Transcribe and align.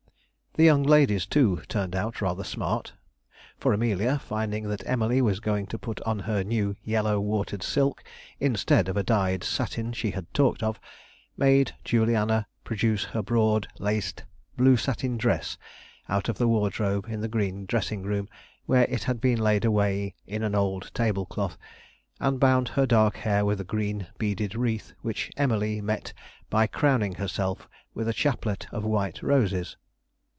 The 0.55 0.65
young 0.65 0.83
ladies, 0.83 1.25
too, 1.25 1.61
turned 1.69 1.95
out 1.95 2.21
rather 2.21 2.43
smart; 2.43 2.91
for 3.57 3.71
Amelia, 3.71 4.19
finding 4.19 4.67
that 4.67 4.85
Emily 4.85 5.21
was 5.21 5.39
going 5.39 5.65
to 5.67 5.79
put 5.79 6.01
on 6.01 6.19
her 6.19 6.43
new 6.43 6.75
yellow 6.83 7.21
watered 7.21 7.63
silk, 7.63 8.03
instead 8.37 8.89
of 8.89 8.97
a 8.97 9.01
dyed 9.01 9.45
satin 9.45 9.93
she 9.93 10.11
had 10.11 10.25
talked 10.33 10.61
of, 10.61 10.77
made 11.37 11.73
Juliana 11.85 12.47
produce 12.65 13.05
her 13.05 13.21
broad 13.21 13.69
laced 13.79 14.25
blue 14.57 14.75
satin 14.75 15.15
dress 15.17 15.57
out 16.09 16.27
of 16.27 16.37
the 16.37 16.49
wardrobe 16.49 17.05
in 17.07 17.21
the 17.21 17.29
green 17.29 17.65
dressing 17.65 18.03
room, 18.03 18.27
where 18.65 18.83
it 18.89 19.05
had 19.05 19.21
been 19.21 19.39
laid 19.39 19.63
away 19.63 20.15
in 20.27 20.43
an 20.43 20.53
old 20.53 20.91
tablecloth; 20.93 21.57
and 22.19 22.41
bound 22.41 22.67
her 22.67 22.85
dark 22.85 23.15
hair 23.15 23.45
with 23.45 23.61
a 23.61 23.63
green 23.63 24.05
beaded 24.17 24.53
wreath, 24.53 24.91
which 25.01 25.31
Emily 25.37 25.79
met 25.79 26.11
by 26.49 26.67
crowning 26.67 27.15
herself 27.15 27.69
with 27.93 28.09
a 28.09 28.13
chaplet 28.13 28.67
of 28.73 28.83
white 28.83 29.23
roses. 29.23 29.77